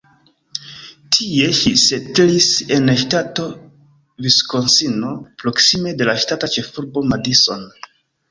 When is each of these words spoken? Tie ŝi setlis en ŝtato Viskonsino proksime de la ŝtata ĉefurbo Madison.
Tie 1.15 1.49
ŝi 1.57 1.73
setlis 1.81 2.47
en 2.77 2.89
ŝtato 3.01 3.45
Viskonsino 4.27 5.13
proksime 5.43 5.93
de 6.01 6.09
la 6.11 6.19
ŝtata 6.25 6.49
ĉefurbo 6.57 7.05
Madison. 7.13 7.63